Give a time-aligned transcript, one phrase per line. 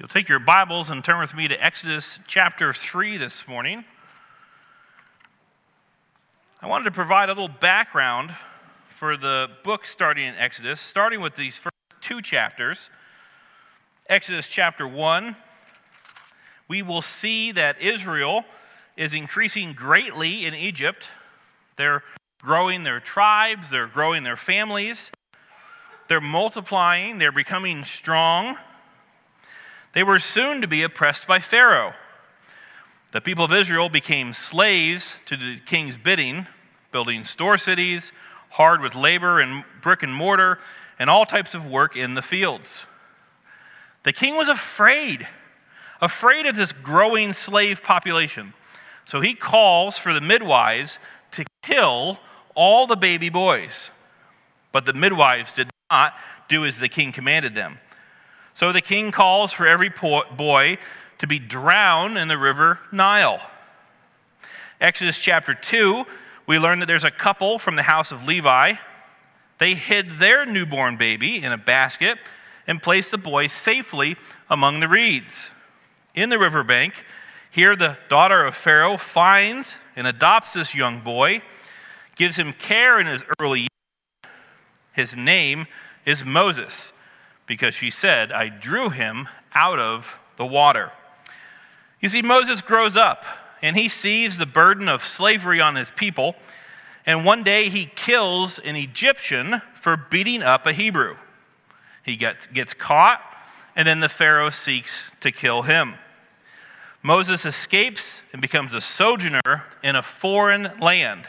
[0.00, 3.84] you'll take your Bibles and turn with me to Exodus chapter 3 this morning.
[6.62, 8.34] I wanted to provide a little background
[8.98, 12.88] for the book starting in Exodus, starting with these first two chapters.
[14.08, 15.36] Exodus chapter 1,
[16.66, 18.46] we will see that Israel
[18.96, 21.08] is increasing greatly in Egypt.
[21.76, 22.02] They're
[22.40, 25.10] growing their tribes, they're growing their families,
[26.08, 28.56] they're multiplying, they're becoming strong.
[29.92, 31.94] They were soon to be oppressed by Pharaoh.
[33.12, 36.46] The people of Israel became slaves to the king's bidding,
[36.92, 38.12] building store cities,
[38.50, 40.58] hard with labor and brick and mortar,
[40.98, 42.84] and all types of work in the fields.
[44.04, 45.26] The king was afraid,
[46.00, 48.54] afraid of this growing slave population.
[49.06, 50.98] So he calls for the midwives
[51.32, 52.20] to kill
[52.54, 53.90] all the baby boys.
[54.72, 56.14] But the midwives did not
[56.48, 57.78] do as the king commanded them.
[58.60, 60.76] So the king calls for every boy
[61.18, 63.40] to be drowned in the river Nile.
[64.82, 66.04] Exodus chapter 2,
[66.46, 68.74] we learn that there's a couple from the house of Levi.
[69.56, 72.18] They hid their newborn baby in a basket
[72.66, 74.18] and placed the boy safely
[74.50, 75.48] among the reeds.
[76.14, 76.92] In the riverbank,
[77.50, 81.40] here the daughter of Pharaoh finds and adopts this young boy,
[82.14, 84.34] gives him care in his early years.
[84.92, 85.66] His name
[86.04, 86.92] is Moses
[87.50, 90.92] because she said, I drew him out of the water.
[91.98, 93.24] You see, Moses grows up
[93.60, 96.36] and he sees the burden of slavery on his people,
[97.04, 101.16] and one day he kills an Egyptian for beating up a Hebrew.
[102.04, 103.20] He gets, gets caught,
[103.74, 105.96] and then the Pharaoh seeks to kill him.
[107.02, 111.26] Moses escapes and becomes a sojourner in a foreign land.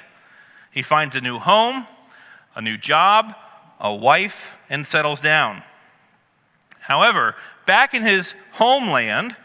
[0.71, 1.87] He finds a new home,
[2.55, 3.33] a new job,
[3.79, 5.63] a wife, and settles down.
[6.81, 9.35] However, back in his homeland,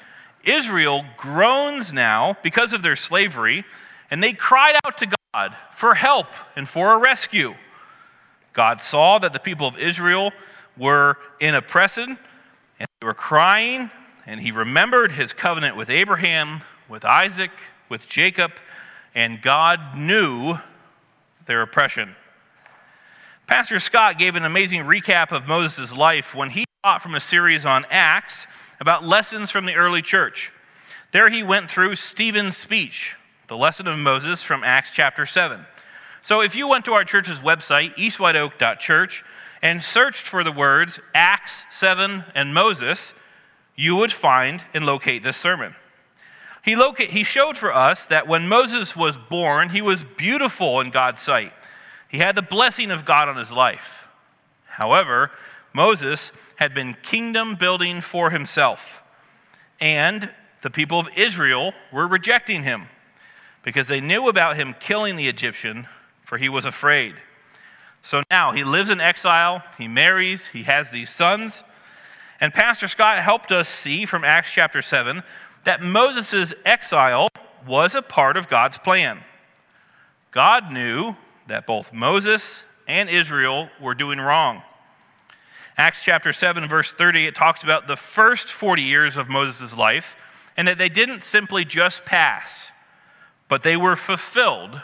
[0.43, 3.65] Israel groans now because of their slavery,
[4.11, 7.55] and they cried out to God for help and for a rescue.
[8.53, 10.33] God saw that the people of Israel
[10.77, 12.19] were in oppression
[12.81, 13.91] and they were crying,
[14.27, 17.51] and he remembered his covenant with Abraham, with Isaac,
[17.89, 18.53] with Jacob,
[19.15, 20.59] and God knew
[21.47, 22.15] their oppression.
[23.47, 27.65] Pastor Scott gave an amazing recap of Moses' life when he taught from a series
[27.65, 28.47] on Acts
[28.79, 30.53] about lessons from the early church.
[31.11, 33.17] There he went through Stephen's speech,
[33.49, 35.67] the lesson of Moses from Acts chapter 7.
[36.23, 39.25] So if you went to our church's website, eastwhiteoak.church,
[39.63, 43.15] and searched for the words Acts 7 and Moses,
[43.75, 45.75] you would find and locate this sermon.
[46.65, 50.91] He, locate, he showed for us that when Moses was born, he was beautiful in
[50.91, 51.53] God's sight.
[52.07, 54.07] He had the blessing of God on his life.
[54.67, 55.33] However,
[55.73, 59.03] Moses had been kingdom building for himself,
[59.81, 60.31] and
[60.63, 62.87] the people of Israel were rejecting him
[63.63, 65.87] because they knew about him killing the Egyptian,
[66.25, 67.15] for he was afraid.
[68.03, 71.65] So now he lives in exile, he marries, he has these sons.
[72.41, 75.23] And Pastor Scott helped us see from Acts chapter 7
[75.65, 77.29] that Moses' exile
[77.67, 79.21] was a part of God's plan.
[80.31, 81.17] God knew
[81.49, 84.63] that both Moses and Israel were doing wrong.
[85.79, 90.15] Acts chapter 7, verse 30, it talks about the first 40 years of Moses' life
[90.57, 92.71] and that they didn't simply just pass,
[93.47, 94.81] but they were fulfilled,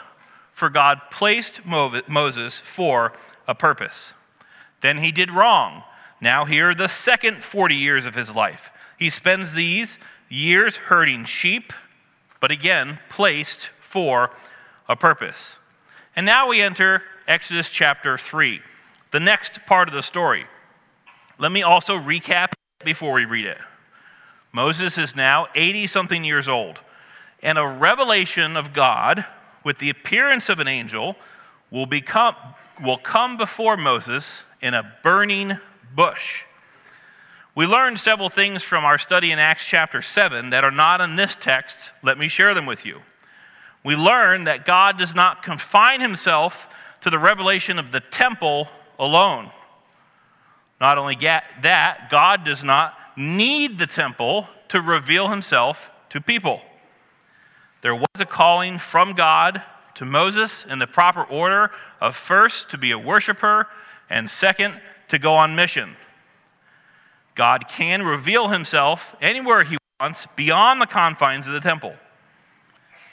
[0.53, 3.11] for God placed Moses for
[3.47, 4.13] a purpose.
[4.81, 5.81] Then he did wrong.
[6.21, 8.69] Now, here are the second 40 years of his life.
[8.99, 9.97] He spends these
[10.29, 11.73] years herding sheep,
[12.39, 14.29] but again, placed for
[14.87, 15.57] a purpose.
[16.15, 18.61] And now we enter Exodus chapter 3,
[19.09, 20.45] the next part of the story.
[21.37, 23.57] Let me also recap before we read it.
[24.51, 26.79] Moses is now 80 something years old,
[27.41, 29.25] and a revelation of God
[29.63, 31.15] with the appearance of an angel
[31.71, 32.35] will, become,
[32.83, 35.57] will come before Moses in a burning
[35.95, 36.43] bush.
[37.55, 41.15] We learned several things from our study in Acts chapter 7 that are not in
[41.15, 41.91] this text.
[42.01, 43.01] Let me share them with you
[43.83, 46.67] we learn that God does not confine himself
[47.01, 49.51] to the revelation of the temple alone.
[50.83, 51.15] Not only
[51.61, 56.59] that, God does not need the temple to reveal himself to people.
[57.81, 59.61] There was a calling from God
[59.95, 61.71] to Moses in the proper order
[62.01, 63.67] of first to be a worshiper
[64.09, 64.73] and second
[65.07, 65.95] to go on mission.
[67.33, 71.95] God can reveal himself anywhere he wants beyond the confines of the temple.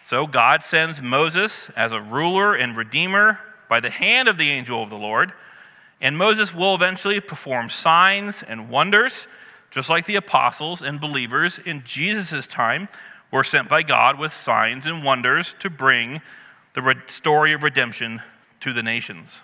[0.02, 3.38] So God sends Moses as a ruler and redeemer
[3.68, 5.32] by the hand of the angel of the Lord,
[6.00, 9.26] and Moses will eventually perform signs and wonders
[9.70, 12.88] just like the apostles and believers in Jesus' time
[13.30, 16.20] were sent by God with signs and wonders to bring
[16.74, 18.20] the story of redemption
[18.60, 19.40] to the nations.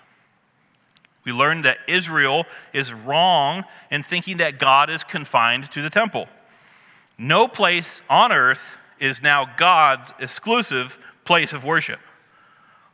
[1.23, 6.27] We learned that Israel is wrong in thinking that God is confined to the temple.
[7.17, 8.61] No place on earth
[8.99, 11.99] is now God's exclusive place of worship.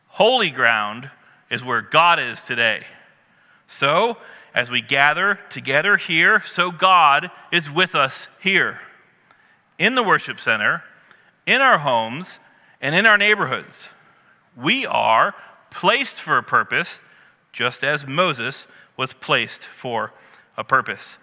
[0.07, 1.09] Holy ground
[1.49, 2.85] is where God is today.
[3.67, 4.17] So,
[4.53, 8.79] as we gather together here, so God is with us here
[9.79, 10.83] in the worship center,
[11.45, 12.39] in our homes,
[12.79, 13.89] and in our neighborhoods.
[14.55, 15.33] We are
[15.71, 17.01] placed for a purpose,
[17.51, 20.13] just as Moses was placed for
[20.55, 21.17] a purpose.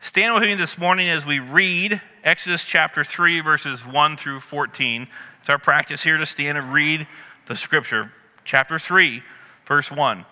[0.00, 5.06] Stand with me this morning as we read Exodus chapter 3, verses 1 through 14.
[5.40, 7.06] It's our practice here to stand and read
[7.46, 8.12] the scripture.
[8.44, 9.22] Chapter 3,
[9.64, 10.26] verse 1.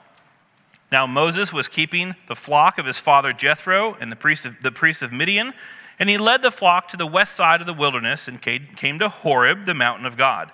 [0.91, 4.73] Now Moses was keeping the flock of his father Jethro and the priest of, the
[4.73, 5.53] priest of Midian,
[5.99, 9.09] and he led the flock to the west side of the wilderness and came to
[9.09, 10.51] Horeb, the mountain of God.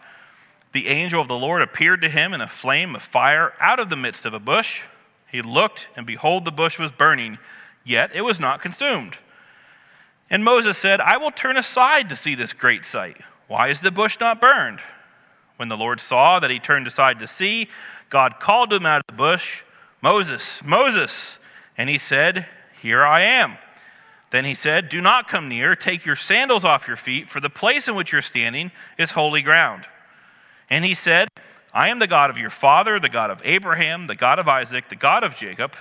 [0.72, 3.88] The angel of the Lord appeared to him in a flame of fire out of
[3.88, 4.82] the midst of a bush.
[5.30, 7.38] He looked, and behold, the bush was burning,
[7.84, 9.16] yet it was not consumed.
[10.28, 13.16] And Moses said, I will turn aside to see this great sight.
[13.46, 14.80] Why is the bush not burned?
[15.56, 17.68] When the Lord saw that he turned aside to see,
[18.10, 19.62] God called him out of the bush.
[20.02, 21.38] Moses, Moses.
[21.76, 22.46] And he said,
[22.80, 23.58] Here I am.
[24.30, 25.76] Then he said, Do not come near.
[25.76, 29.42] Take your sandals off your feet, for the place in which you're standing is holy
[29.42, 29.86] ground.
[30.68, 31.28] And he said,
[31.72, 34.88] I am the God of your father, the God of Abraham, the God of Isaac,
[34.88, 35.74] the God of Jacob.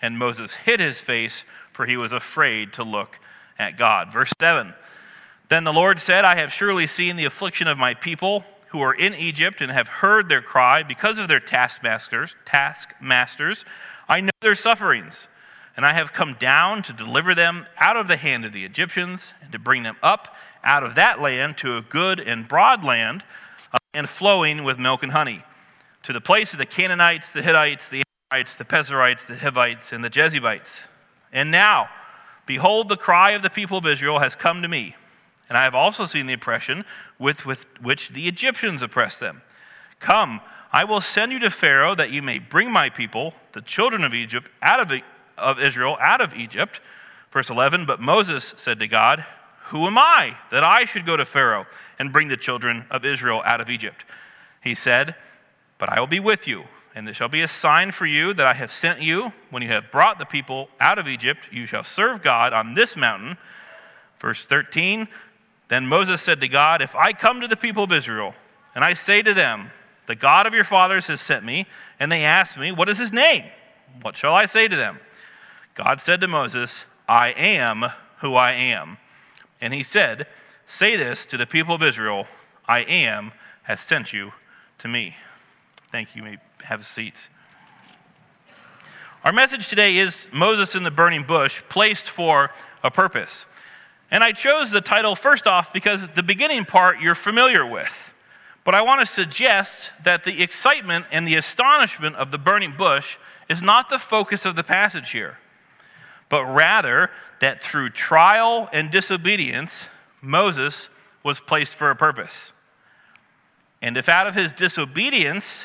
[0.00, 3.18] And Moses hid his face, for he was afraid to look
[3.58, 4.12] at God.
[4.12, 4.74] Verse 7
[5.48, 8.94] Then the Lord said, I have surely seen the affliction of my people who are
[8.94, 13.64] in Egypt and have heard their cry because of their taskmasters, taskmasters.
[14.08, 15.26] I know their sufferings,
[15.76, 19.32] and I have come down to deliver them out of the hand of the Egyptians
[19.42, 23.24] and to bring them up out of that land to a good and broad land,
[23.94, 25.42] and flowing with milk and honey,
[26.02, 30.04] to the place of the Canaanites, the Hittites, the Amorites, the Perizzites, the Hivites, and
[30.04, 30.80] the Jebusites.
[31.32, 31.88] And now,
[32.46, 34.94] behold, the cry of the people of Israel has come to me
[35.50, 36.84] and I have also seen the oppression
[37.18, 39.42] with, with which the Egyptians oppressed them.
[39.98, 40.40] Come,
[40.72, 44.14] I will send you to Pharaoh that you may bring my people, the children of
[44.14, 44.92] Egypt, out of,
[45.36, 46.80] of Israel, out of Egypt.
[47.32, 49.24] Verse 11 But Moses said to God,
[49.66, 51.66] Who am I that I should go to Pharaoh
[51.98, 54.04] and bring the children of Israel out of Egypt?
[54.62, 55.16] He said,
[55.78, 56.62] But I will be with you,
[56.94, 59.32] and there shall be a sign for you that I have sent you.
[59.50, 62.94] When you have brought the people out of Egypt, you shall serve God on this
[62.94, 63.36] mountain.
[64.20, 65.08] Verse 13
[65.70, 68.34] then Moses said to God, If I come to the people of Israel
[68.74, 69.70] and I say to them,
[70.06, 71.66] The God of your fathers has sent me,
[71.98, 73.44] and they ask me, What is his name?
[74.02, 74.98] What shall I say to them?
[75.76, 77.84] God said to Moses, I am
[78.18, 78.98] who I am.
[79.60, 80.26] And he said,
[80.66, 82.26] Say this to the people of Israel
[82.66, 83.30] I am
[83.62, 84.32] has sent you
[84.78, 85.14] to me.
[85.92, 86.24] Thank you.
[86.24, 87.14] You may have a seat.
[89.22, 92.50] Our message today is Moses in the burning bush, placed for
[92.82, 93.44] a purpose.
[94.10, 97.92] And I chose the title first off because the beginning part you're familiar with.
[98.64, 103.16] But I want to suggest that the excitement and the astonishment of the burning bush
[103.48, 105.38] is not the focus of the passage here,
[106.28, 107.10] but rather
[107.40, 109.86] that through trial and disobedience,
[110.20, 110.88] Moses
[111.22, 112.52] was placed for a purpose.
[113.82, 115.64] And if out of his disobedience,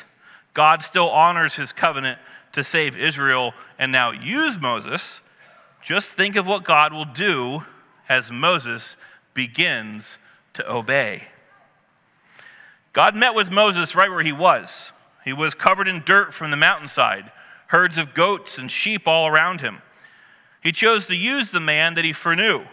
[0.54, 2.18] God still honors his covenant
[2.52, 5.20] to save Israel and now use Moses,
[5.82, 7.62] just think of what God will do
[8.08, 8.96] as Moses
[9.34, 10.18] begins
[10.54, 11.24] to obey.
[12.92, 14.90] God met with Moses right where he was.
[15.24, 17.30] He was covered in dirt from the mountainside,
[17.66, 19.82] herds of goats and sheep all around him.
[20.62, 22.64] He chose to use the man that he foreknew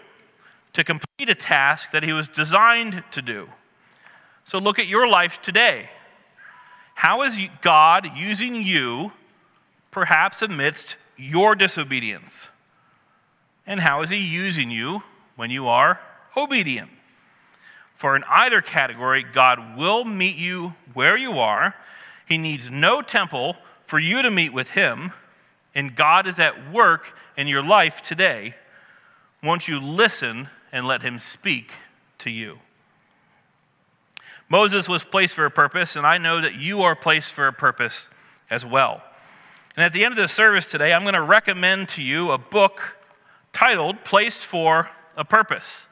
[0.74, 3.50] to complete a task that he was designed to do.
[4.46, 5.90] So look at your life today.
[6.96, 9.12] How is God using you,
[9.92, 12.48] perhaps amidst your disobedience?
[13.66, 15.04] And how is he using you
[15.36, 16.00] when you are
[16.36, 16.90] obedient.
[17.96, 21.76] For in either category, God will meet you where you are.
[22.28, 23.56] He needs no temple
[23.88, 25.14] for you to meet with Him,
[25.76, 28.56] and God is at work in your life today.
[29.42, 31.72] Won't you listen and let Him speak
[32.20, 32.60] to you?
[34.50, 37.54] Moses was placed for a purpose, and I know that you are placed for a
[37.54, 38.08] purpose
[38.50, 39.02] as well.
[39.76, 42.38] And at the end of the service today, I'm going to recommend to you a
[42.38, 42.82] book
[43.52, 45.88] titled Placed for a purpose.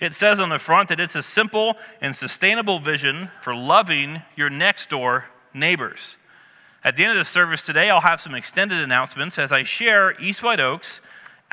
[0.00, 4.50] It says on the front that it's a simple and sustainable vision for loving your
[4.50, 5.24] next door
[5.54, 6.16] neighbors.
[6.84, 10.20] At the end of the service today, I'll have some extended announcements as I share
[10.20, 11.00] East White Oaks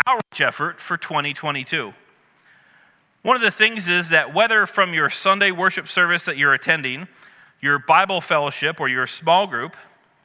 [0.05, 1.93] outreach effort for 2022.
[3.21, 7.07] One of the things is that whether from your Sunday worship service that you're attending,
[7.61, 9.77] your Bible fellowship, or your small group,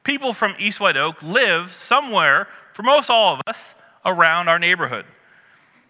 [0.03, 5.05] people from East White Oak live somewhere, for most all of us, around our neighborhood.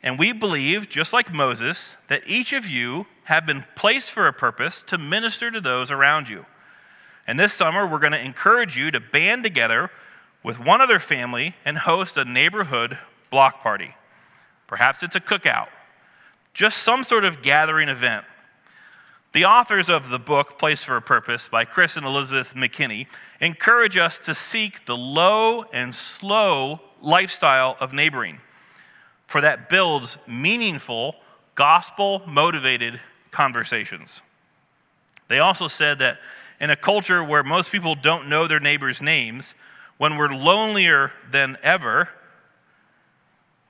[0.03, 4.33] And we believe, just like Moses, that each of you have been placed for a
[4.33, 6.47] purpose to minister to those around you.
[7.27, 9.91] And this summer, we're going to encourage you to band together
[10.43, 12.97] with one other family and host a neighborhood
[13.31, 13.95] block party.
[14.67, 15.69] Perhaps it's a cookout,
[16.55, 18.25] just some sort of gathering event.
[19.33, 23.07] The authors of the book, Place for a Purpose, by Chris and Elizabeth McKinney,
[23.41, 28.41] encourage us to seek the low and slow lifestyle of neighboring,
[29.29, 31.15] for that builds meaningful,
[31.55, 32.99] gospel motivated
[33.31, 34.23] conversations.
[35.29, 36.19] They also said that
[36.61, 39.55] in a culture where most people don't know their neighbors' names,
[39.99, 42.09] when we're lonelier than ever,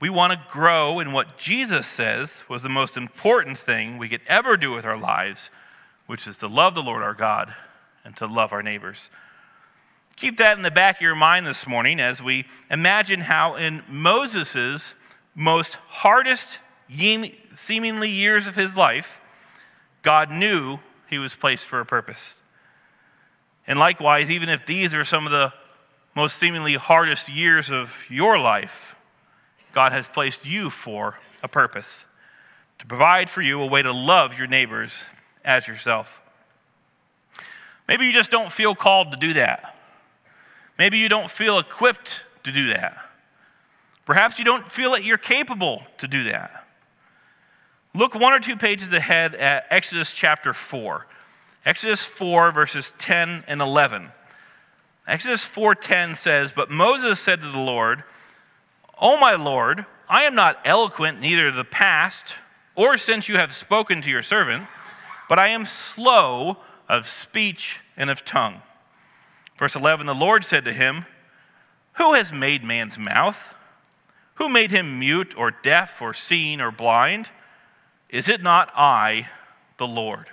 [0.01, 4.21] we want to grow in what Jesus says was the most important thing we could
[4.29, 5.51] ever do with our lives,
[6.07, 7.53] which is to love the Lord our God
[8.05, 9.11] and to love our neighbors.
[10.15, 13.83] Keep that in the back of your mind this morning as we imagine how, in
[13.89, 14.95] Moses'
[15.39, 16.59] most hardest,
[17.55, 19.21] seemingly years of his life,
[20.03, 22.37] God knew he was placed for a purpose.
[23.65, 25.53] And likewise, even if these are some of the
[26.17, 28.97] most seemingly hardest years of your life,
[29.73, 32.05] God has placed you for a purpose
[32.81, 35.05] to provide for you a way to love your neighbors
[35.45, 36.21] as yourself.
[37.87, 39.77] Maybe you just don't feel called to do that.
[40.79, 42.99] Maybe you don't feel equipped to do that.
[44.09, 46.65] Perhaps you don't feel that you're capable to do that.
[47.95, 51.07] Look one or two pages ahead at Exodus chapter 4.
[51.67, 54.11] Exodus 4 verses 10 and 11.
[55.07, 58.03] Exodus 4:10 says, "But Moses said to the Lord,
[58.97, 62.35] O my Lord, I am not eloquent neither the past
[62.75, 64.69] or since you have spoken to your servant,
[65.29, 66.57] but I am slow
[66.89, 68.63] of speech and of tongue.
[69.59, 71.05] Verse 11 The Lord said to him,
[71.97, 73.55] Who has made man's mouth?
[74.39, 77.29] Who made him mute or deaf or seeing or blind?
[78.09, 79.29] Is it not I,
[79.79, 80.27] the Lord?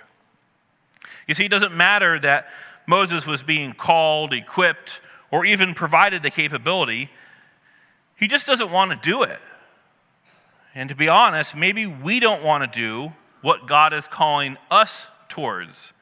[1.26, 2.48] You see, it doesn't matter that
[2.86, 7.10] Moses was being called, equipped, or even provided the capability.
[8.14, 9.40] He just doesn't want to do it.
[10.74, 15.06] And to be honest, maybe we don't want to do what God is calling us
[15.28, 15.92] towards,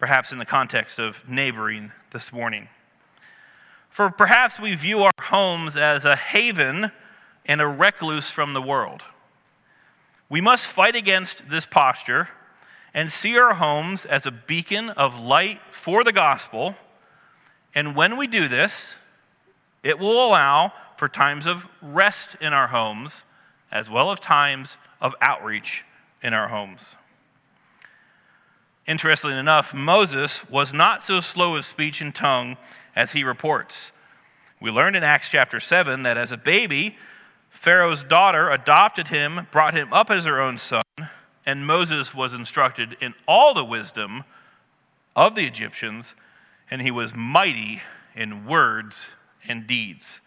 [0.00, 2.68] perhaps in the context of neighboring this morning.
[3.96, 6.92] For perhaps we view our homes as a haven
[7.46, 9.00] and a recluse from the world.
[10.28, 12.28] We must fight against this posture
[12.92, 16.74] and see our homes as a beacon of light for the gospel.
[17.74, 18.96] And when we do this,
[19.82, 23.24] it will allow for times of rest in our homes,
[23.72, 25.86] as well as times of outreach
[26.22, 26.96] in our homes.
[28.86, 32.58] Interestingly enough, Moses was not so slow of speech and tongue
[32.96, 33.92] as he reports.
[34.60, 36.96] We learned in Acts chapter 7 that as a baby,
[37.50, 40.82] Pharaoh's daughter adopted him, brought him up as her own son,
[41.44, 44.24] and Moses was instructed in all the wisdom
[45.14, 46.14] of the Egyptians,
[46.70, 47.82] and he was mighty
[48.14, 49.08] in words
[49.46, 50.20] and deeds.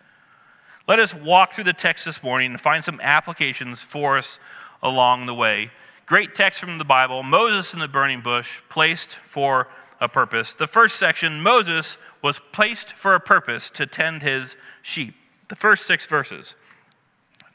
[0.87, 4.39] Let us walk through the text this morning and find some applications for us
[4.81, 5.71] along the way.
[6.05, 9.67] Great text from the Bible Moses in the burning bush, placed for
[10.01, 10.55] a purpose.
[10.55, 15.15] The first section Moses was placed for a purpose to tend his sheep.
[15.49, 16.55] The first six verses.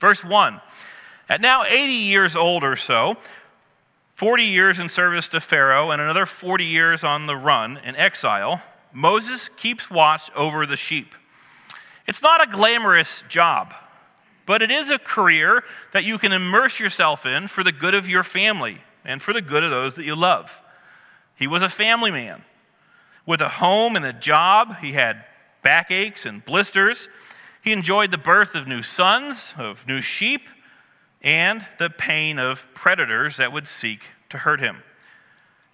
[0.00, 0.60] Verse 1
[1.28, 3.16] At now 80 years old or so,
[4.16, 8.62] 40 years in service to Pharaoh, and another 40 years on the run in exile,
[8.92, 11.14] Moses keeps watch over the sheep.
[12.06, 13.74] It's not a glamorous job,
[14.46, 18.08] but it is a career that you can immerse yourself in for the good of
[18.08, 20.50] your family and for the good of those that you love.
[21.36, 22.42] He was a family man
[23.26, 24.76] with a home and a job.
[24.78, 25.24] He had
[25.62, 27.08] backaches and blisters.
[27.62, 30.42] He enjoyed the birth of new sons, of new sheep,
[31.22, 34.82] and the pain of predators that would seek to hurt him.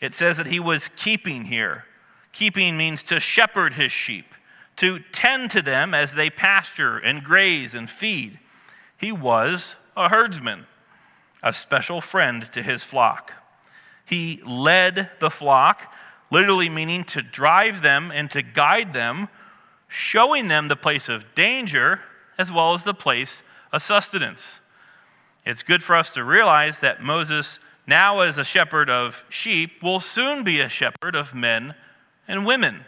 [0.00, 1.84] It says that he was keeping here.
[2.32, 4.34] Keeping means to shepherd his sheep
[4.76, 8.38] to tend to them as they pasture and graze and feed.
[8.96, 10.66] He was a herdsman,
[11.42, 13.32] a special friend to his flock.
[14.10, 15.94] He led the flock,
[16.32, 19.28] literally meaning to drive them and to guide them,
[19.86, 22.00] showing them the place of danger
[22.36, 24.58] as well as the place of sustenance.
[25.46, 30.00] It's good for us to realize that Moses, now as a shepherd of sheep, will
[30.00, 31.76] soon be a shepherd of men
[32.26, 32.84] and women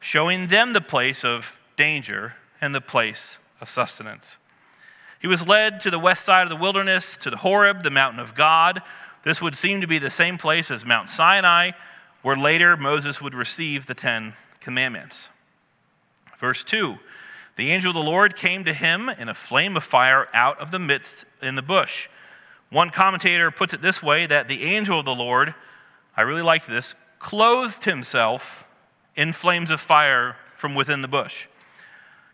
[0.00, 4.36] showing them the place of danger and the place of sustenance.
[5.18, 8.20] He was led to the west side of the wilderness, to the Horeb, the mountain
[8.20, 8.82] of God.
[9.24, 11.72] This would seem to be the same place as Mount Sinai,
[12.22, 15.28] where later Moses would receive the Ten Commandments.
[16.38, 16.98] Verse 2
[17.56, 20.70] The angel of the Lord came to him in a flame of fire out of
[20.70, 22.08] the midst in the bush.
[22.70, 25.54] One commentator puts it this way that the angel of the Lord,
[26.16, 28.64] I really like this, clothed himself
[29.14, 31.46] in flames of fire from within the bush.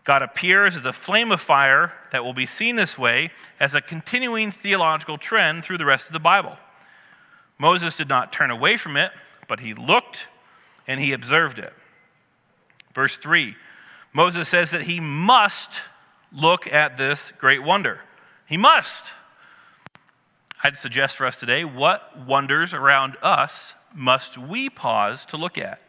[0.04, 3.30] God appears as a flame of fire that will be seen this way
[3.60, 6.56] as a continuing theological trend through the rest of the Bible.
[7.58, 9.10] Moses did not turn away from it,
[9.48, 10.26] but he looked
[10.86, 11.72] and he observed it.
[12.94, 13.56] Verse 3
[14.12, 15.80] Moses says that he must
[16.32, 18.00] look at this great wonder.
[18.46, 19.12] He must.
[20.64, 25.80] I'd suggest for us today what wonders around us must we pause to look at?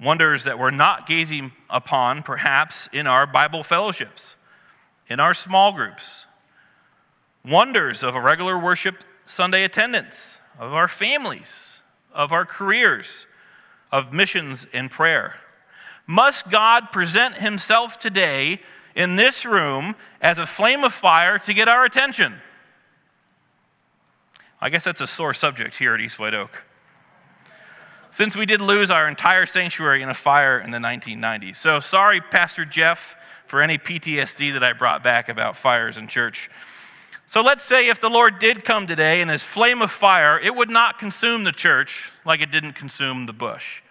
[0.00, 4.36] wonders that we're not gazing upon, perhaps, in our Bible fellowships,
[5.08, 6.26] in our small groups,
[7.44, 11.80] wonders of a regular worship Sunday attendance, of our families,
[12.12, 13.26] of our careers,
[13.90, 15.34] of missions and prayer.
[16.06, 18.60] Must God present Himself today
[18.94, 22.34] in this room as a flame of fire to get our attention?
[24.60, 26.50] I guess that's a sore subject here at East White Oak
[28.12, 31.56] since we did lose our entire sanctuary in a fire in the 1990s.
[31.56, 33.14] So sorry, Pastor Jeff,
[33.46, 36.50] for any PTSD that I brought back about fires in church.
[37.30, 40.52] So let's say if the Lord did come today in his flame of fire, it
[40.52, 43.82] would not consume the church like it didn't consume the bush.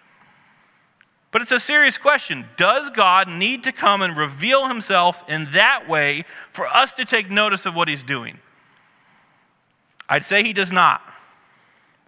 [1.30, 2.44] But it's a serious question.
[2.58, 7.30] Does God need to come and reveal himself in that way for us to take
[7.30, 8.40] notice of what he's doing?
[10.06, 11.00] I'd say he does not.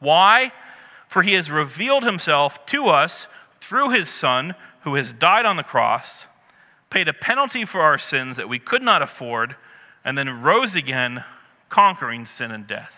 [0.01, 0.53] Why?
[1.09, 3.27] For he has revealed himself to us
[3.59, 6.27] through his Son, who has died on the cross,
[6.91, 9.57] paid a penalty for our sins that we could not afford,
[10.05, 11.25] and then rose again,
[11.69, 12.93] conquering sin and death.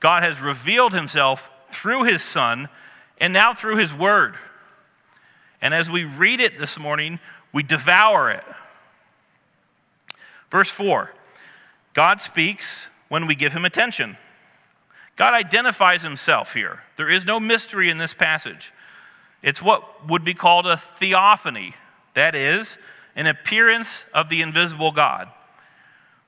[0.00, 2.68] God has revealed himself through his Son
[3.18, 4.36] and now through his Word.
[5.60, 7.20] And as we read it this morning,
[7.52, 8.44] we devour it.
[10.50, 11.10] Verse 4
[11.94, 14.16] God speaks when we give him attention.
[15.16, 16.80] God identifies himself here.
[16.96, 18.72] There is no mystery in this passage.
[19.42, 21.74] It's what would be called a theophany
[22.14, 22.78] that is,
[23.16, 25.28] an appearance of the invisible God.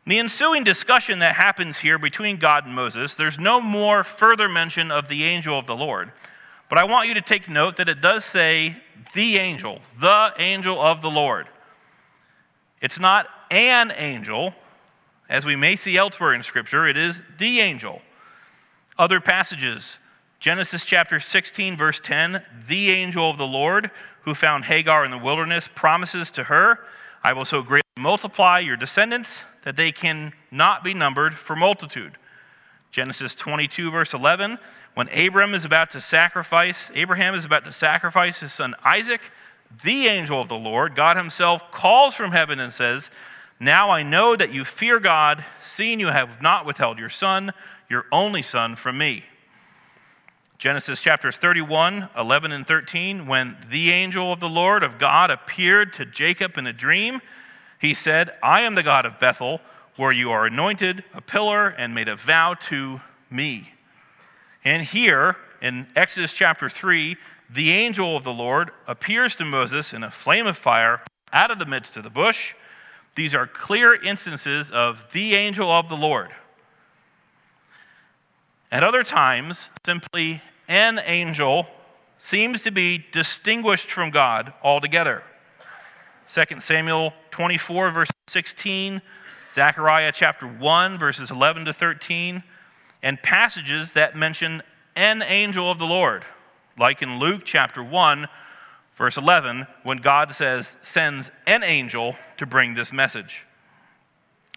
[0.07, 4.91] The ensuing discussion that happens here between God and Moses, there's no more further mention
[4.91, 6.11] of the angel of the Lord.
[6.69, 8.77] But I want you to take note that it does say
[9.15, 11.47] the angel, the angel of the Lord.
[12.81, 14.55] It's not an angel,
[15.29, 18.03] as we may see elsewhere in Scripture, it is the angel.
[18.99, 19.99] Other passages
[20.41, 25.19] Genesis chapter 16, verse 10 the angel of the Lord who found Hagar in the
[25.19, 26.81] wilderness promises to her,
[27.23, 32.17] I will so greatly multiply your descendants that they can not be numbered for multitude.
[32.91, 34.59] Genesis 22, verse 11,
[34.95, 39.23] when Abram is about to sacrifice, Abraham is about to sacrifice his son Isaac,
[39.83, 43.11] the angel of the Lord, God himself, calls from heaven and says,
[43.59, 47.53] Now I know that you fear God, seeing you have not withheld your son,
[47.89, 49.25] your only son, from me.
[50.59, 55.95] Genesis chapter 31, 11 and 13, when the angel of the Lord of God appeared
[55.95, 57.21] to Jacob in a dream,
[57.83, 59.61] he said, I am the God of Bethel,
[59.97, 63.73] where you are anointed a pillar and made a vow to me.
[64.65, 67.17] And here in Exodus chapter 3,
[67.51, 71.59] the angel of the Lord appears to Moses in a flame of fire out of
[71.59, 72.55] the midst of the bush.
[73.17, 76.31] These are clear instances of the angel of the Lord.
[78.71, 81.67] At other times, simply an angel
[82.21, 85.25] seems to be distinguished from God altogether.
[86.29, 89.03] 2 Samuel 24, verse 16,
[89.53, 92.43] Zechariah chapter 1, verses 11 to 13,
[93.03, 94.63] and passages that mention
[94.97, 96.25] an angel of the Lord,
[96.79, 98.29] like in Luke chapter 1,
[98.97, 103.45] verse 11, when God says, sends an angel to bring this message.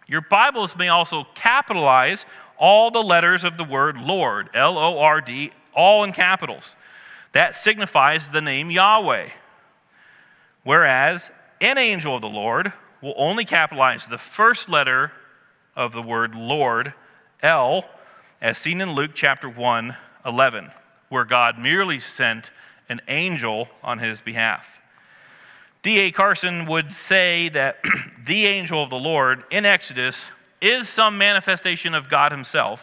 [0.08, 2.26] Your Bibles may also capitalize
[2.58, 6.76] all the letters of the word Lord, L O R D, all in capitals.
[7.32, 9.30] That signifies the name Yahweh.
[10.64, 15.12] Whereas an angel of the Lord will only capitalize the first letter
[15.76, 16.94] of the word Lord,
[17.42, 17.86] L,
[18.42, 20.72] as seen in Luke chapter 1, 11,
[21.10, 22.52] where God merely sent
[22.90, 24.66] an angel on his behalf.
[25.86, 26.12] D.A.
[26.12, 27.78] Carson would say that
[28.26, 32.82] the angel of the Lord in Exodus is some manifestation of God Himself.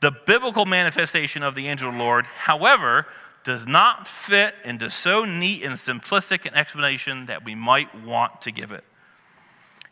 [0.00, 3.06] The biblical manifestation of the angel of the Lord, however,
[3.44, 8.52] does not fit into so neat and simplistic an explanation that we might want to
[8.52, 8.84] give it.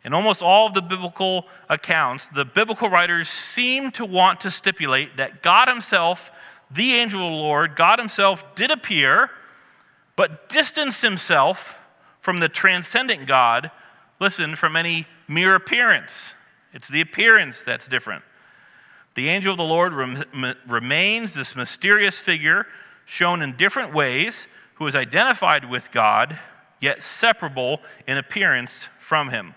[0.05, 5.17] In almost all of the biblical accounts, the biblical writers seem to want to stipulate
[5.19, 6.31] that God Himself,
[6.71, 9.31] the angel of the Lord, God Himself did appear,
[10.17, 11.75] but distanced Himself
[12.21, 13.71] from the transcendent God,
[14.21, 16.33] listen, from any mere appearance.
[16.73, 18.25] It's the appearance that's different.
[19.15, 22.67] The angel of the Lord rem- remains this mysterious figure
[23.11, 26.39] shown in different ways who is identified with God,
[26.81, 29.57] yet separable in appearance from Him.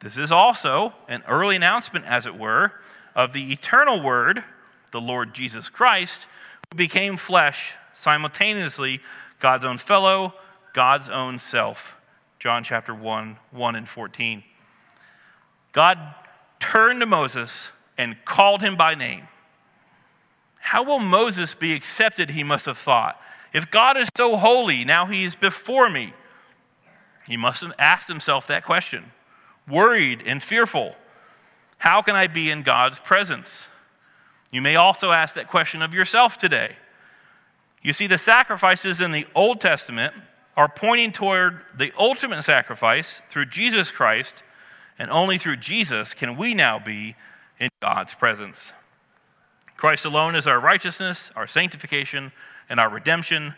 [0.00, 2.72] This is also an early announcement, as it were,
[3.16, 4.44] of the eternal Word,
[4.92, 6.26] the Lord Jesus Christ,
[6.70, 9.00] who became flesh, simultaneously
[9.40, 10.34] God's own fellow,
[10.74, 11.94] God's own self.
[12.38, 14.44] John chapter 1, 1 and 14.
[15.72, 15.98] God
[16.60, 19.28] turned to Moses and called him by name.
[20.64, 23.20] How will Moses be accepted, he must have thought?
[23.52, 26.14] If God is so holy, now he is before me.
[27.28, 29.12] He must have asked himself that question
[29.68, 30.96] worried and fearful.
[31.76, 33.68] How can I be in God's presence?
[34.50, 36.76] You may also ask that question of yourself today.
[37.82, 40.14] You see, the sacrifices in the Old Testament
[40.56, 44.42] are pointing toward the ultimate sacrifice through Jesus Christ,
[44.98, 47.16] and only through Jesus can we now be
[47.60, 48.72] in God's presence.
[49.84, 52.32] Christ alone is our righteousness, our sanctification,
[52.70, 53.54] and our redemption.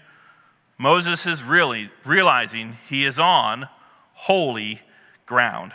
[0.77, 3.69] Moses is really realizing he is on
[4.13, 4.81] holy
[5.25, 5.71] ground.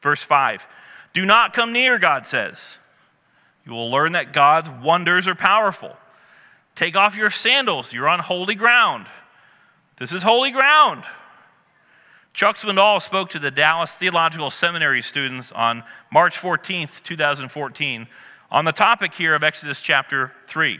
[0.00, 0.62] Verse 5
[1.12, 2.78] Do not come near, God says.
[3.66, 5.98] You will learn that God's wonders are powerful.
[6.74, 9.06] Take off your sandals, you're on holy ground.
[9.98, 11.04] This is holy ground.
[12.32, 18.08] Chuck Swindoll spoke to the Dallas Theological Seminary students on March 14th, 2014,
[18.52, 20.78] on the topic here of Exodus chapter 3.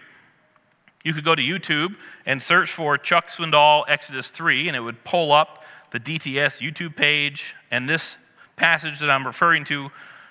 [1.05, 5.03] You could go to YouTube and search for Chuck Swindoll Exodus 3, and it would
[5.05, 8.17] pull up the DTS YouTube page and this
[8.57, 9.91] passage that I'm referring to,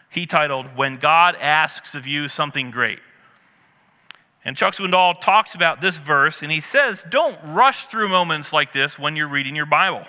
[0.09, 2.99] he titled, When God Asks of You Something Great.
[4.45, 8.71] And Chuck Swindoll talks about this verse, and he says, Don't rush through moments like
[8.71, 10.05] this when you're reading your Bible.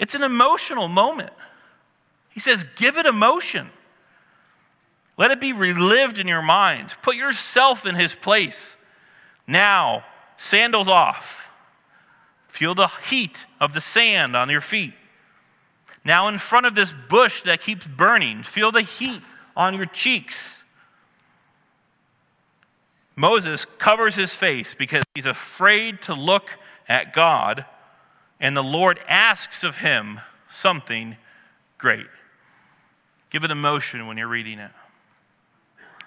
[0.00, 1.32] It's an emotional moment.
[2.28, 3.70] He says, Give it emotion.
[5.22, 6.96] Let it be relived in your mind.
[7.00, 8.76] Put yourself in his place.
[9.46, 10.02] Now,
[10.36, 11.44] sandals off.
[12.48, 14.94] Feel the heat of the sand on your feet.
[16.04, 19.22] Now, in front of this bush that keeps burning, feel the heat
[19.56, 20.64] on your cheeks.
[23.14, 26.50] Moses covers his face because he's afraid to look
[26.88, 27.64] at God,
[28.40, 31.16] and the Lord asks of him something
[31.78, 32.08] great.
[33.30, 34.72] Give it emotion when you're reading it.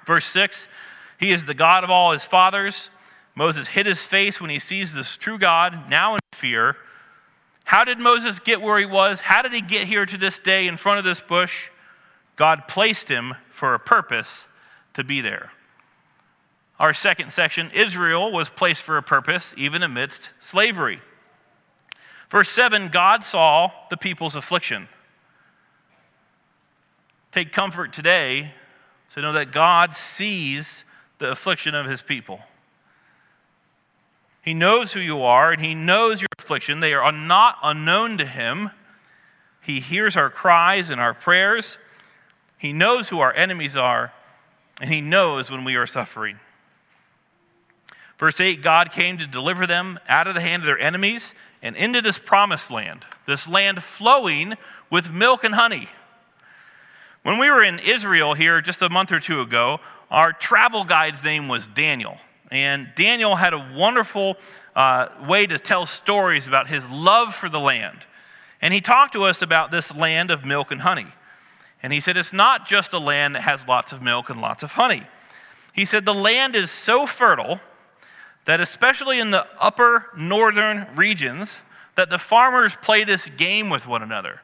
[0.05, 0.67] Verse 6
[1.19, 2.89] He is the God of all his fathers.
[3.35, 6.77] Moses hid his face when he sees this true God, now in fear.
[7.65, 9.19] How did Moses get where he was?
[9.19, 11.69] How did he get here to this day in front of this bush?
[12.35, 14.45] God placed him for a purpose
[14.93, 15.51] to be there.
[16.79, 21.01] Our second section Israel was placed for a purpose, even amidst slavery.
[22.29, 24.87] Verse 7 God saw the people's affliction.
[27.31, 28.53] Take comfort today
[29.15, 30.85] to know that God sees
[31.17, 32.41] the affliction of his people.
[34.45, 36.79] He knows who you are, and He knows your affliction.
[36.79, 38.69] They are not unknown to Him.
[39.59, 41.79] He hears our cries and our prayers.
[42.59, 44.13] He knows who our enemies are,
[44.79, 46.39] and He knows when we are suffering.
[48.19, 51.75] Verse 8 God came to deliver them out of the hand of their enemies and
[51.75, 54.53] into this promised land, this land flowing
[54.91, 55.89] with milk and honey.
[57.25, 59.79] When we were in Israel here just a month or two ago,
[60.11, 62.17] our travel guide's name was Daniel.
[62.51, 64.35] And Daniel had a wonderful
[64.75, 67.97] uh, way to tell stories about his love for the land.
[68.61, 71.07] And he talked to us about this land of milk and honey.
[71.81, 74.61] And he said, it's not just a land that has lots of milk and lots
[74.61, 75.07] of honey.
[75.73, 77.59] He said, the land is so fertile
[78.45, 81.61] that, especially in the upper northern regions,
[81.95, 84.41] that the farmers play this game with one another.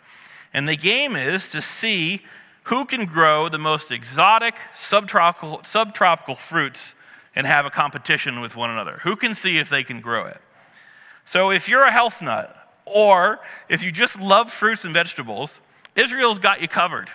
[0.52, 2.24] And the game is to see
[2.64, 6.96] who can grow the most exotic subtropical, subtropical fruits
[7.36, 9.00] and have a competition with one another.
[9.04, 10.40] Who can see if they can grow it?
[11.26, 15.60] So if you're a health nut, or if you just love fruits and vegetables,
[15.96, 17.10] Israel's got you covered.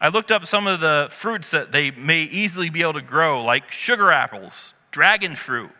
[0.00, 3.44] I looked up some of the fruits that they may easily be able to grow,
[3.44, 5.70] like sugar apples, dragon fruit,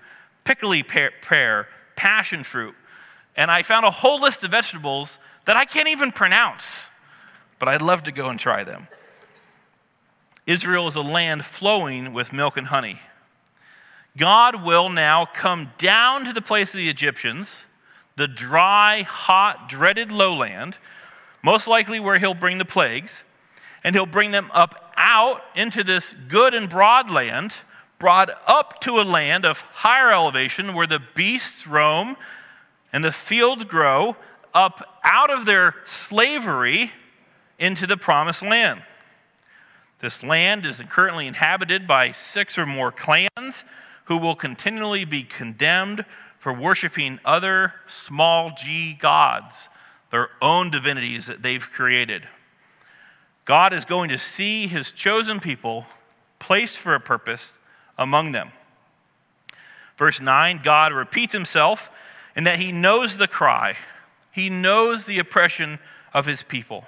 [0.45, 2.75] prickly pear, passion fruit.
[3.37, 6.65] And I found a whole list of vegetables that I can't even pronounce,
[7.63, 8.89] but I'd love to go and try them.
[10.49, 12.99] Israel is a land flowing with milk and honey.
[14.17, 17.59] God will now come down to the place of the Egyptians,
[18.17, 20.77] the dry, hot, dreaded lowland,
[21.41, 23.23] most likely where he'll bring the plagues,
[23.85, 27.55] and he'll bring them up out into this good and broad land,
[28.01, 32.17] brought up to a land of higher elevation where the beasts roam
[32.93, 34.17] and the fields grow,
[34.53, 36.91] up out of their slavery
[37.63, 38.83] into the promised land.
[40.01, 43.63] This land is currently inhabited by six or more clans
[44.07, 46.05] who will continually be condemned
[46.41, 49.69] for worshiping other small g gods,
[50.11, 52.27] their own divinities that they've created.
[53.45, 55.87] God is going to see his chosen people
[56.41, 57.55] placed for a purpose
[57.97, 58.51] among them.
[59.97, 61.91] Verse 9 God repeats himself
[62.35, 63.77] in that he knows the cry,
[64.33, 65.79] he knows the oppression
[66.13, 66.87] of his people.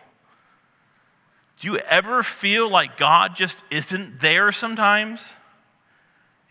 [1.64, 5.32] Do you ever feel like God just isn't there sometimes?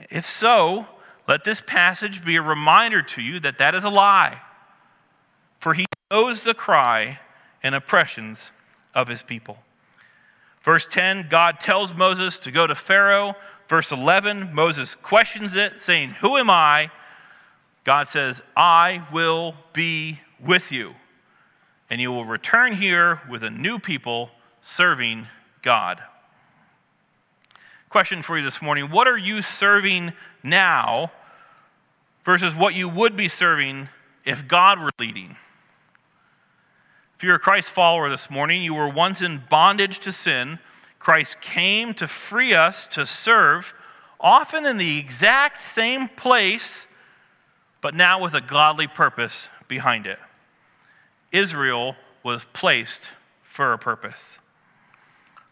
[0.09, 0.87] If so,
[1.27, 4.41] let this passage be a reminder to you that that is a lie.
[5.59, 7.19] For he knows the cry
[7.61, 8.49] and oppressions
[8.95, 9.59] of his people.
[10.63, 13.35] Verse 10, God tells Moses to go to Pharaoh.
[13.67, 16.89] Verse 11, Moses questions it, saying, Who am I?
[17.83, 20.95] God says, I will be with you,
[21.91, 24.31] and you will return here with a new people
[24.63, 25.27] serving
[25.61, 26.01] God.
[27.89, 31.11] Question for you this morning What are you serving now
[32.23, 33.89] versus what you would be serving
[34.25, 35.35] if God were leading?
[37.15, 40.59] If you're a Christ follower this morning, you were once in bondage to sin.
[40.97, 43.73] Christ came to free us to serve,
[44.19, 46.87] often in the exact same place,
[47.81, 50.19] but now with a godly purpose behind it.
[51.31, 53.09] Israel was placed
[53.43, 54.39] for a purpose.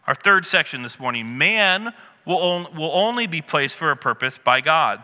[0.06, 1.92] Our third section this morning man
[2.24, 5.02] will, will only be placed for a purpose by God.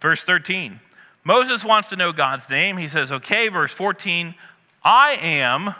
[0.00, 0.80] Verse 13
[1.26, 2.76] Moses wants to know God's name.
[2.76, 4.34] He says, okay, verse 14,
[4.82, 5.74] I am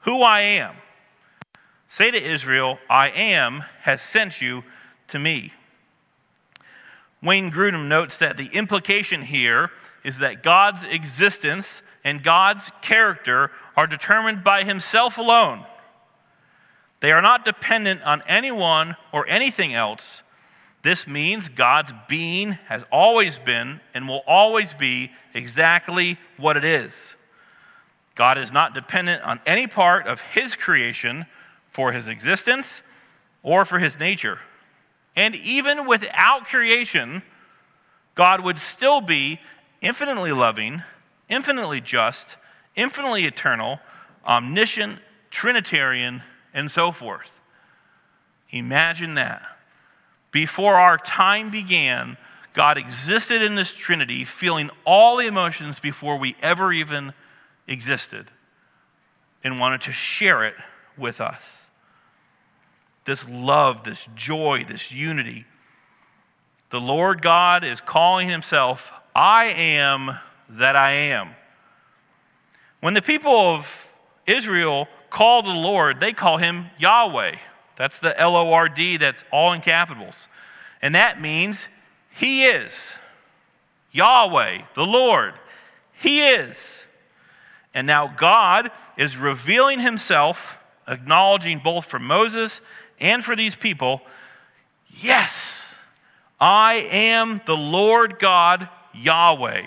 [0.00, 0.74] who I am.
[1.88, 4.64] Say to Israel, I am has sent you
[5.08, 5.52] to me.
[7.22, 9.70] Wayne Grudem notes that the implication here
[10.04, 15.66] is that God's existence and God's character are determined by himself alone.
[17.00, 20.22] They are not dependent on anyone or anything else.
[20.82, 27.14] This means God's being has always been and will always be exactly what it is.
[28.14, 31.26] God is not dependent on any part of his creation
[31.70, 32.82] for his existence
[33.42, 34.40] or for his nature.
[35.14, 37.22] And even without creation,
[38.14, 39.40] God would still be
[39.80, 40.82] infinitely loving,
[41.28, 42.36] infinitely just,
[42.74, 43.78] infinitely eternal,
[44.26, 44.98] omniscient,
[45.30, 46.22] Trinitarian,
[46.58, 47.30] and so forth.
[48.50, 49.42] Imagine that.
[50.32, 52.16] Before our time began,
[52.52, 57.12] God existed in this Trinity, feeling all the emotions before we ever even
[57.68, 58.26] existed,
[59.44, 60.56] and wanted to share it
[60.96, 61.66] with us.
[63.04, 65.46] This love, this joy, this unity.
[66.70, 70.18] The Lord God is calling himself, I am
[70.48, 71.30] that I am.
[72.80, 73.88] When the people of
[74.26, 77.36] Israel call the Lord, they call him Yahweh.
[77.76, 80.28] That's the L O R D, that's all in capitals.
[80.82, 81.66] And that means
[82.10, 82.92] He is.
[83.92, 85.34] Yahweh, the Lord.
[86.00, 86.80] He is.
[87.74, 92.60] And now God is revealing Himself, acknowledging both for Moses
[93.00, 94.02] and for these people
[94.90, 95.64] yes,
[96.40, 99.66] I am the Lord God, Yahweh.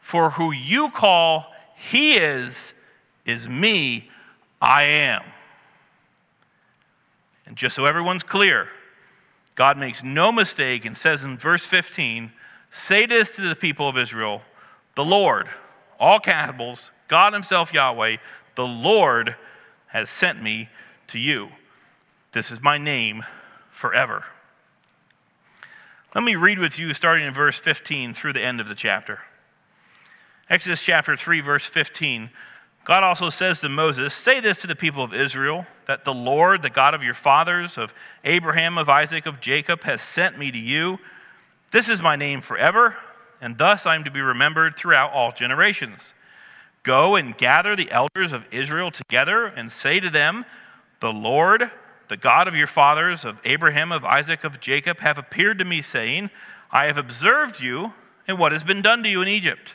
[0.00, 1.52] For who you call
[1.90, 2.74] He is,
[3.24, 4.09] is me,
[4.60, 5.22] I am.
[7.46, 8.68] And just so everyone's clear,
[9.54, 12.32] God makes no mistake and says in verse 15,
[12.70, 14.42] Say this to the people of Israel
[14.94, 15.48] the Lord,
[15.98, 18.16] all capitals, God Himself, Yahweh,
[18.54, 19.36] the Lord
[19.86, 20.68] has sent me
[21.08, 21.48] to you.
[22.32, 23.24] This is my name
[23.70, 24.24] forever.
[26.14, 29.20] Let me read with you starting in verse 15 through the end of the chapter.
[30.48, 32.30] Exodus chapter 3, verse 15.
[32.84, 36.62] God also says to Moses, Say this to the people of Israel, that the Lord,
[36.62, 37.92] the God of your fathers, of
[38.24, 40.98] Abraham, of Isaac, of Jacob, has sent me to you.
[41.72, 42.96] This is my name forever,
[43.40, 46.14] and thus I am to be remembered throughout all generations.
[46.82, 50.46] Go and gather the elders of Israel together and say to them,
[51.00, 51.70] The Lord,
[52.08, 55.82] the God of your fathers, of Abraham, of Isaac, of Jacob, have appeared to me,
[55.82, 56.30] saying,
[56.70, 57.92] I have observed you
[58.26, 59.74] and what has been done to you in Egypt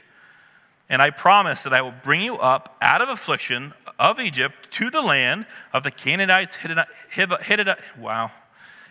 [0.89, 4.89] and I promise that I will bring you up out of affliction of Egypt to
[4.89, 8.31] the land of the Canaanites, Hittites, wow,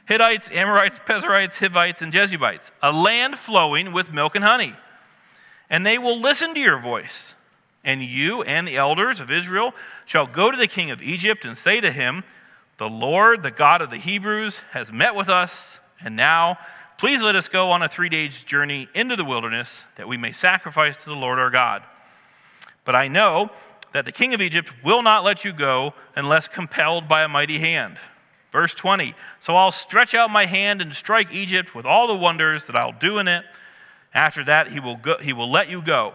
[0.07, 4.75] Hittites, Amorites, Perizzites, Hivites, and Jebusites, a land flowing with milk and honey.
[5.71, 7.35] And they will listen to your voice.
[7.87, 9.75] and you and the elders of Israel
[10.07, 12.25] shall go to the king of Egypt and say to him,
[12.79, 16.59] The Lord, the God of the Hebrews, has met with us, and now
[16.99, 20.33] please let us go on a three days journey into the wilderness that we may
[20.33, 21.83] sacrifice to the Lord our God.
[22.85, 23.51] But I know
[23.93, 27.59] that the king of Egypt will not let you go unless compelled by a mighty
[27.59, 27.99] hand.
[28.53, 32.67] Verse 20 So I'll stretch out my hand and strike Egypt with all the wonders
[32.67, 33.45] that I'll do in it.
[34.13, 36.15] After that, he will, go, he will let you go.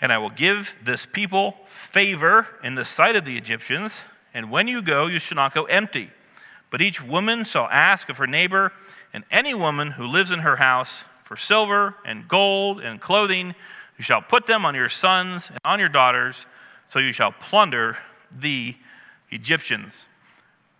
[0.00, 4.00] And I will give this people favor in the sight of the Egyptians.
[4.34, 6.10] And when you go, you shall not go empty.
[6.70, 8.72] But each woman shall ask of her neighbor,
[9.16, 13.54] and any woman who lives in her house, for silver and gold and clothing,
[13.96, 16.44] you shall put them on your sons and on your daughters,
[16.86, 17.96] so you shall plunder
[18.30, 18.76] the
[19.30, 20.04] Egyptians.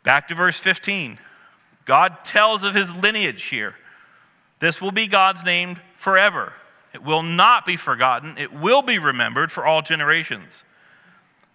[0.03, 1.19] Back to verse 15.
[1.87, 3.75] God tells of his lineage here.
[4.59, 6.53] This will be God's name forever.
[6.93, 10.63] It will not be forgotten, it will be remembered for all generations.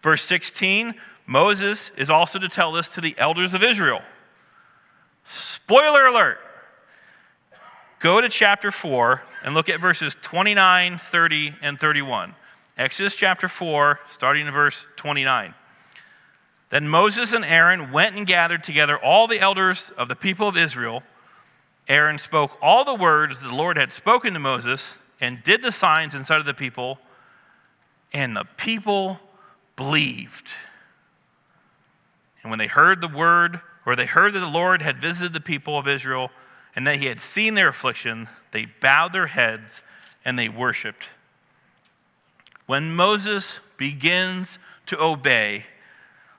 [0.02, 0.96] Verse 16
[1.28, 4.02] Moses is also to tell this to the elders of Israel.
[5.26, 6.40] Spoiler alert.
[8.02, 12.34] Go to chapter 4 and look at verses 29, 30, and 31.
[12.76, 15.54] Exodus chapter 4, starting in verse 29.
[16.72, 20.58] Then Moses and Aaron went and gathered together all the elders of the people of
[20.58, 21.04] Israel.
[21.88, 25.72] Aaron spoke all the words that the Lord had spoken to Moses and did the
[25.72, 26.98] signs inside of the people,
[28.12, 29.20] and the people
[29.76, 30.50] believed.
[32.42, 35.40] And when they heard the word, or they heard that the Lord had visited the
[35.40, 36.32] people of Israel
[36.76, 39.82] and that he had seen their affliction, they bowed their heads
[40.24, 41.10] and they worshiped.
[42.66, 45.66] When Moses begins to obey,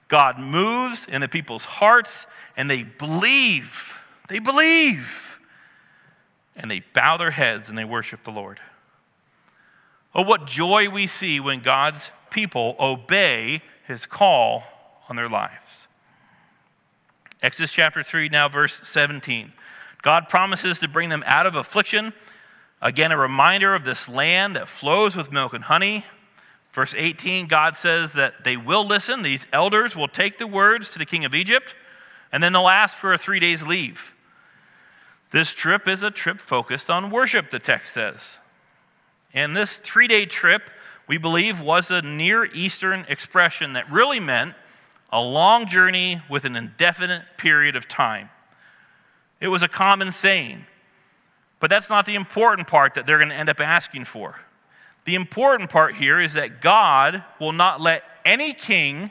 [0.09, 3.93] God moves in the people's hearts and they believe.
[4.29, 5.09] They believe.
[6.57, 8.61] And they bow their heads and they worship the Lord.
[10.15, 14.65] Oh, what joy we see when God's people obey his call
[15.09, 15.89] on their lives.
[17.43, 19.53] Exodus chapter 3, now verse 17.
[20.03, 22.13] God promises to bring them out of affliction.
[22.81, 26.05] Again, a reminder of this land that flows with milk and honey.
[26.73, 29.23] Verse 18, God says that they will listen.
[29.23, 31.75] These elders will take the words to the king of Egypt,
[32.33, 34.13] and then they'll ask for a three days leave.
[35.31, 38.39] This trip is a trip focused on worship, the text says.
[39.33, 40.63] And this three day trip,
[41.07, 44.55] we believe, was a Near Eastern expression that really meant
[45.11, 48.31] a long journey with an indefinite period of time.
[49.43, 50.65] It was a common saying.
[51.59, 54.37] But that's not the important part that they're going to end up asking for.
[55.05, 59.11] The important part here is that God will not let any king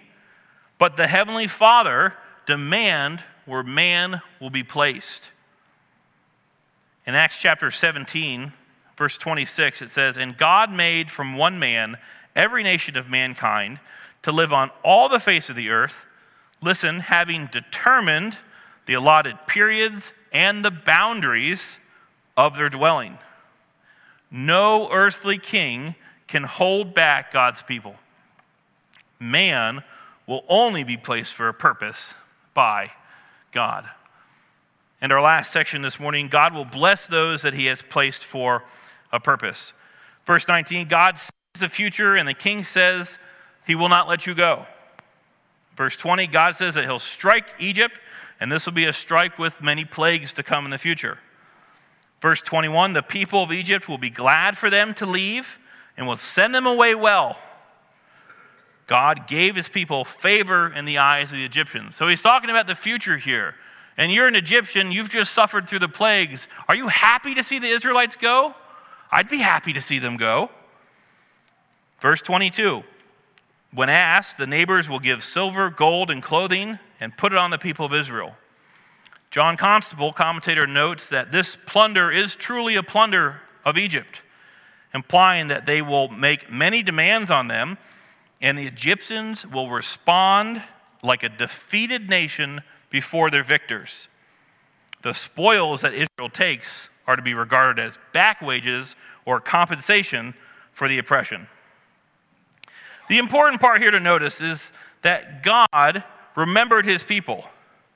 [0.79, 2.13] but the Heavenly Father
[2.47, 5.29] demand where man will be placed.
[7.05, 8.53] In Acts chapter 17,
[8.97, 11.97] verse 26, it says, And God made from one man
[12.35, 13.79] every nation of mankind
[14.23, 15.95] to live on all the face of the earth.
[16.63, 18.37] Listen, having determined
[18.87, 21.77] the allotted periods and the boundaries
[22.37, 23.17] of their dwelling.
[24.29, 25.95] No earthly king
[26.27, 27.95] can hold back God's people.
[29.19, 29.83] Man
[30.25, 32.13] will only be placed for a purpose
[32.53, 32.91] by
[33.51, 33.85] God.
[35.01, 38.63] And our last section this morning God will bless those that he has placed for
[39.11, 39.73] a purpose.
[40.25, 43.17] Verse 19 God sees the future, and the king says
[43.65, 44.65] he will not let you go.
[45.75, 47.95] Verse 20 God says that he'll strike Egypt,
[48.41, 51.19] and this will be a strike with many plagues to come in the future.
[52.21, 55.60] Verse 21 the people of Egypt will be glad for them to leave
[55.95, 57.38] and will send them away well.
[58.88, 61.95] God gave his people favor in the eyes of the Egyptians.
[61.95, 63.56] So he's talking about the future here.
[63.95, 66.47] And you're an Egyptian, you've just suffered through the plagues.
[66.67, 68.56] Are you happy to see the Israelites go?
[69.12, 70.49] I'd be happy to see them go.
[71.99, 72.84] Verse 22
[73.71, 77.57] When asked, the neighbors will give silver, gold, and clothing and put it on the
[77.57, 78.35] people of Israel.
[79.31, 84.21] John Constable, commentator, notes that this plunder is truly a plunder of Egypt,
[84.93, 87.77] implying that they will make many demands on them,
[88.41, 90.61] and the Egyptians will respond
[91.01, 94.07] like a defeated nation before their victors.
[95.01, 98.95] The spoils that Israel takes are to be regarded as back wages
[99.26, 100.36] or compensation
[100.73, 101.47] for the oppression.
[103.09, 104.71] The important part here to notice is
[105.01, 106.03] that God
[106.36, 107.45] remembered his people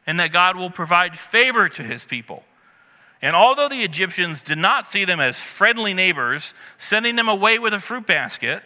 [0.08, 2.44] and that God will provide favor to his people.
[3.22, 7.74] And although the Egyptians did not see them as friendly neighbors, sending them away with
[7.74, 8.62] a fruit basket,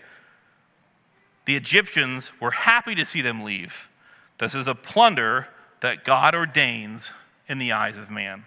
[1.45, 3.89] the Egyptians were happy to see them leave.
[4.37, 5.47] This is a plunder
[5.81, 7.11] that God ordains
[7.47, 8.45] in the eyes of man.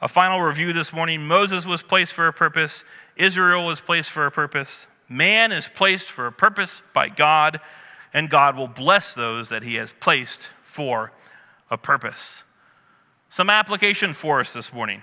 [0.00, 2.84] A final review this morning Moses was placed for a purpose,
[3.16, 4.86] Israel was placed for a purpose.
[5.08, 7.60] Man is placed for a purpose by God,
[8.12, 11.12] and God will bless those that he has placed for
[11.70, 12.42] a purpose.
[13.28, 15.02] Some application for us this morning.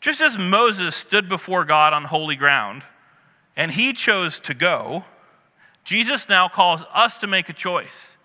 [0.00, 2.84] Just as Moses stood before God on holy ground
[3.56, 5.04] and he chose to go,
[5.82, 8.16] Jesus now calls us to make a choice.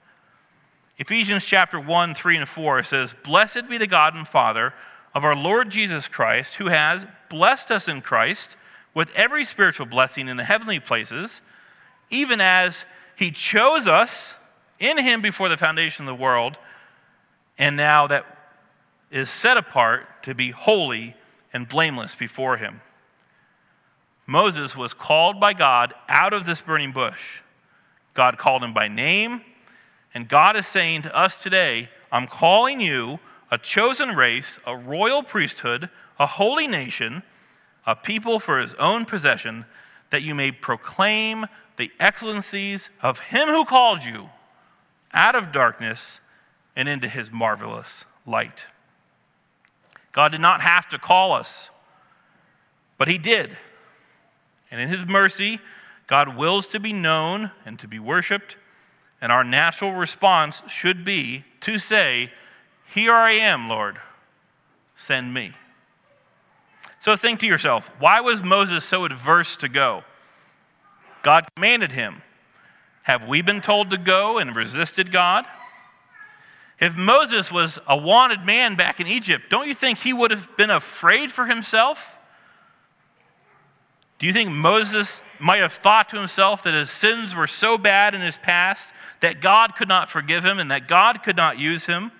[1.00, 4.74] Ephesians chapter 1, 3, and 4 says, Blessed be the God and Father
[5.16, 8.56] of our Lord Jesus Christ, who has blessed us in Christ
[8.94, 11.42] with every spiritual blessing in the heavenly places,
[12.12, 12.86] even as
[13.16, 14.34] he chose us
[14.80, 16.58] in him before the foundation of the world,
[17.58, 18.26] and now that
[19.12, 21.16] is set apart to be holy
[21.54, 22.82] and blameless before him.
[24.26, 27.42] Moses was called by God out of this burning bush.
[28.14, 29.42] God called him by name,
[30.14, 33.20] and God is saying to us today, I'm calling you
[33.52, 35.90] a chosen race, a royal priesthood,
[36.20, 37.24] a holy nation,
[37.86, 39.66] a people for his own possession,
[40.10, 41.46] that you may proclaim
[41.78, 44.30] the excellencies of him who called you
[45.14, 46.20] out of darkness
[46.76, 48.66] and into his marvelous light.
[50.14, 51.70] God did not have to call us,
[52.98, 53.58] but He did.
[54.72, 55.60] And in His mercy,
[56.08, 58.56] God wills to be known and to be worshiped.
[59.22, 62.32] And our natural response should be to say,
[62.94, 63.98] Here I am, Lord,
[64.96, 65.54] send me.
[67.00, 70.04] So think to yourself, why was Moses so adverse to go?
[71.24, 72.22] God commanded him.
[73.04, 75.46] Have we been told to go and resisted God?
[76.80, 80.56] If Moses was a wanted man back in Egypt, don't you think he would have
[80.58, 82.16] been afraid for himself?
[84.20, 88.14] Do you think Moses might have thought to himself that his sins were so bad
[88.14, 88.88] in his past
[89.20, 92.12] that God could not forgive him and that God could not use him?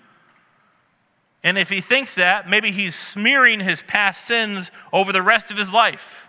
[1.42, 5.58] And if he thinks that, maybe he's smearing his past sins over the rest of
[5.58, 6.23] his life.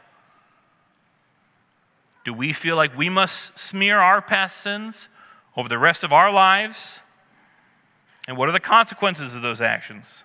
[2.26, 5.08] Do we feel like we must smear our past sins
[5.56, 7.00] over the rest of our lives?
[8.28, 10.24] And what are the consequences of those actions?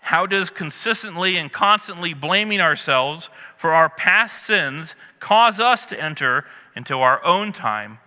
[0.00, 6.44] How does consistently and constantly blaming ourselves for our past sins cause us to enter
[6.76, 7.98] into our own time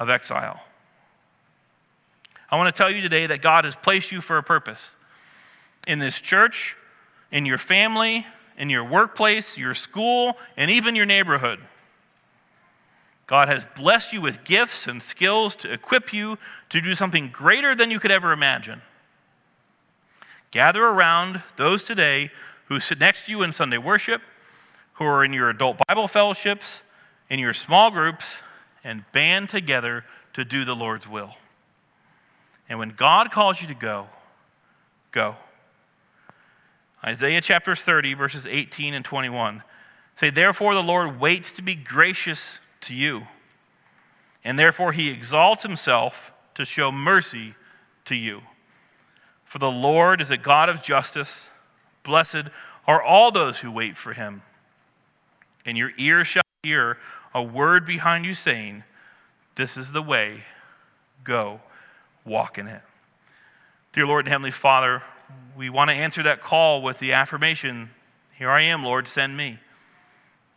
[0.00, 0.60] of exile?
[2.50, 4.96] I want to tell you today that God has placed you for a purpose
[5.86, 6.76] in this church,
[7.30, 8.26] in your family,
[8.58, 11.60] in your workplace, your school, and even your neighborhood.
[13.26, 16.38] God has blessed you with gifts and skills to equip you
[16.70, 18.82] to do something greater than you could ever imagine.
[20.52, 22.30] Gather around those today
[22.66, 24.22] who sit next to you in Sunday worship,
[24.94, 26.82] who are in your adult Bible fellowships,
[27.28, 28.38] in your small groups,
[28.84, 30.04] and band together
[30.34, 31.34] to do the Lord's will.
[32.68, 34.06] And when God calls you to go,
[35.10, 35.36] go.
[37.04, 39.62] Isaiah chapter 30, verses 18 and 21
[40.14, 43.26] say, Therefore the Lord waits to be gracious to you.
[44.44, 47.54] And therefore he exalts himself to show mercy
[48.06, 48.42] to you.
[49.44, 51.48] For the Lord is a God of justice.
[52.04, 52.44] Blessed
[52.86, 54.42] are all those who wait for him.
[55.64, 56.98] And your ear shall hear
[57.34, 58.84] a word behind you saying,
[59.56, 60.44] This is the way,
[61.24, 61.60] go,
[62.24, 62.82] walk in it.
[63.92, 65.02] Dear Lord and Heavenly Father,
[65.56, 67.90] we want to answer that call with the affirmation
[68.38, 69.58] Here I am, Lord, send me.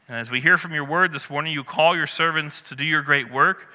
[0.10, 2.84] And as we hear from your word this morning, you call your servants to do
[2.84, 3.68] your great work.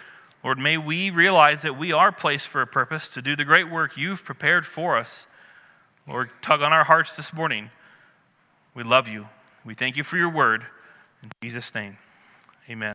[0.42, 3.70] Lord, may we realize that we are placed for a purpose to do the great
[3.70, 5.26] work you've prepared for us.
[6.08, 7.70] Lord, tug on our hearts this morning.
[8.74, 9.28] We love you.
[9.64, 10.66] We thank you for your word.
[11.22, 11.96] In Jesus' name,
[12.68, 12.92] amen.